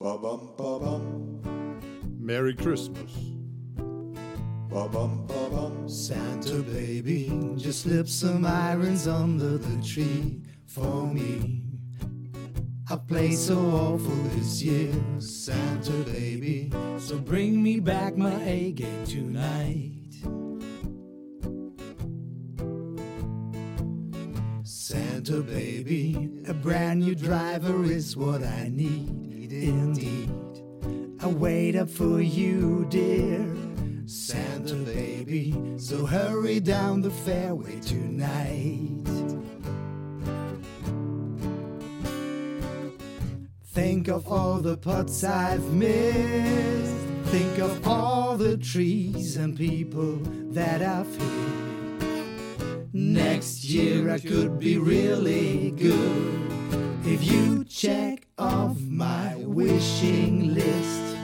Ba-bum, 0.00 0.50
ba-bum, 0.56 1.40
Merry 2.20 2.54
Christmas. 2.54 3.10
ba-bum, 4.68 5.26
ba-bum. 5.26 5.88
Santa 5.88 6.62
baby, 6.62 7.32
just 7.56 7.80
slip 7.82 8.06
some 8.06 8.46
irons 8.46 9.08
under 9.08 9.58
the 9.58 9.82
tree 9.82 10.40
for 10.66 11.04
me. 11.04 11.64
I 12.88 12.94
played 12.94 13.36
so 13.36 13.58
awful 13.58 14.22
this 14.36 14.62
year, 14.62 14.92
Santa 15.18 15.90
baby. 16.12 16.70
So 16.98 17.18
bring 17.18 17.60
me 17.60 17.80
back 17.80 18.16
my 18.16 18.40
A 18.44 18.70
game 18.70 19.04
tonight. 19.04 19.94
Santa 24.62 25.40
baby, 25.42 26.42
a 26.46 26.54
brand 26.54 27.00
new 27.00 27.16
driver 27.16 27.82
is 27.82 28.16
what 28.16 28.44
I 28.44 28.68
need, 28.72 29.27
indeed. 29.52 30.30
I 31.20 31.26
wait 31.26 31.76
up 31.76 31.90
for 31.90 32.20
you, 32.20 32.86
dear 32.88 33.46
Santa 34.06 34.74
baby. 34.74 35.54
So 35.78 36.06
hurry 36.06 36.60
down 36.60 37.02
the 37.02 37.10
fairway 37.10 37.78
tonight. 37.80 39.04
Think 43.64 44.08
of 44.08 44.26
all 44.26 44.60
the 44.60 44.76
putts 44.76 45.22
I've 45.24 45.72
missed. 45.72 46.94
Think 47.26 47.58
of 47.58 47.86
all 47.86 48.36
the 48.36 48.56
trees 48.56 49.36
and 49.36 49.56
people 49.56 50.16
that 50.52 50.80
I've 50.82 51.14
hit. 51.16 52.88
Next 52.92 53.64
year 53.64 54.10
I 54.10 54.18
could 54.18 54.58
be 54.58 54.78
really 54.78 55.70
good 55.72 56.52
if 57.04 57.22
you 57.24 57.64
check 57.64 58.26
off 58.38 58.78
my 58.80 59.17
wishing 59.58 60.54
list. 60.54 61.16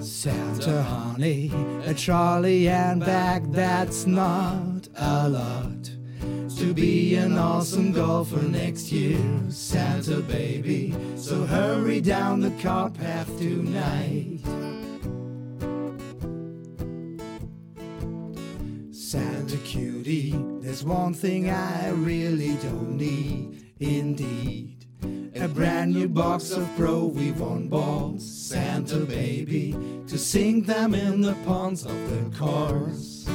Santa 0.00 0.82
honey, 0.82 1.50
a 1.86 1.94
trolley 1.94 2.68
and 2.68 3.00
back, 3.00 3.42
that's 3.46 4.04
not 4.04 4.86
a 4.96 5.30
lot. 5.30 5.90
To 6.58 6.74
be 6.74 7.14
an 7.14 7.38
awesome 7.38 7.92
golfer 7.92 8.42
next 8.42 8.92
year, 8.92 9.18
Santa 9.48 10.20
baby. 10.20 10.94
So 11.16 11.46
hurry 11.46 12.02
down 12.02 12.40
the 12.40 12.52
car 12.62 12.90
path 12.90 13.28
tonight. 13.38 14.40
Santa 18.90 19.56
cutie, 19.64 20.34
there's 20.60 20.84
one 20.84 21.14
thing 21.14 21.48
I 21.48 21.88
really 21.92 22.56
don't 22.56 22.98
need, 22.98 23.72
indeed. 23.80 24.81
A 25.42 25.48
brand 25.48 25.92
new 25.92 26.08
box 26.08 26.52
of 26.52 26.70
Pro 26.76 27.10
V1 27.10 27.68
balls, 27.68 28.24
Santa 28.24 28.98
baby, 28.98 29.74
to 30.06 30.16
sink 30.16 30.66
them 30.66 30.94
in 30.94 31.20
the 31.20 31.34
ponds 31.44 31.84
of 31.84 31.96
the 32.10 32.38
course. 32.38 33.26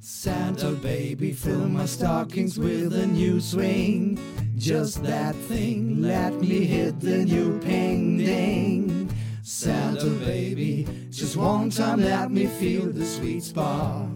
Santa 0.00 0.72
baby, 0.72 1.32
fill 1.32 1.66
my 1.66 1.86
stockings 1.86 2.58
with 2.58 2.92
a 2.92 3.06
new 3.06 3.40
swing. 3.40 4.18
Just 4.58 5.02
that 5.04 5.34
thing, 5.34 6.02
let 6.02 6.34
me 6.34 6.66
hit 6.66 7.00
the 7.00 7.24
new 7.24 7.58
ping 7.60 8.18
ding. 8.18 9.10
Santa 9.42 10.10
baby, 10.26 10.86
just 11.08 11.38
one 11.38 11.70
time 11.70 12.02
let 12.02 12.30
me 12.30 12.44
feel 12.44 12.92
the 12.92 13.06
sweet 13.06 13.42
spot. 13.42 14.10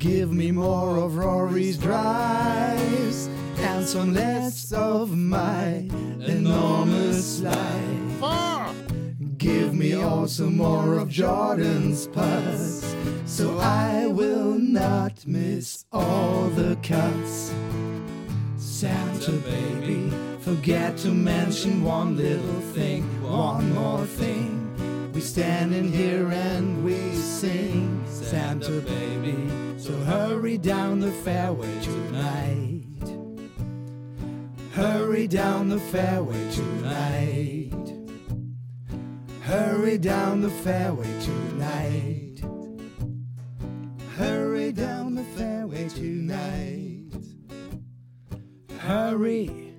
Give 0.00 0.32
me 0.32 0.50
more 0.50 0.96
of 0.96 1.18
Rory's 1.18 1.76
drives 1.76 3.28
and 3.58 3.86
some 3.86 4.14
less 4.14 4.72
of 4.72 5.14
my 5.14 5.90
enormous 6.20 7.42
life. 7.42 8.74
Give 9.36 9.74
me 9.74 9.92
also 9.92 10.48
more 10.48 10.96
of 10.96 11.10
Jordan's 11.10 12.06
putts, 12.06 12.96
so 13.26 13.58
I 13.58 14.06
will 14.06 14.58
not 14.58 15.26
miss 15.26 15.84
all 15.92 16.48
the 16.48 16.78
cuts. 16.82 17.52
Santa 18.56 19.32
baby, 19.32 20.10
forget 20.40 20.96
to 20.98 21.08
mention 21.08 21.84
one 21.84 22.16
little 22.16 22.60
thing, 22.72 23.02
one 23.22 23.74
more 23.74 24.06
thing. 24.06 25.12
We 25.12 25.20
stand 25.20 25.74
in 25.74 25.92
here 25.92 26.30
and 26.30 26.82
we 26.82 27.12
sing, 27.16 28.02
Santa 28.08 28.80
baby. 28.80 29.59
So 29.80 29.96
hurry 30.04 30.58
down 30.58 31.00
the 31.00 31.10
fairway 31.10 31.80
tonight. 31.80 32.84
Hurry 34.72 35.26
down 35.26 35.70
the 35.70 35.80
fairway 35.80 36.50
tonight. 36.52 37.72
Hurry 39.40 39.96
down 39.96 40.42
the 40.42 40.50
fairway 40.50 41.08
tonight. 41.22 42.42
Hurry 44.18 44.70
down 44.72 45.14
the 45.14 45.24
fairway 45.24 45.88
tonight. 45.88 47.14
Hurry, 48.80 49.72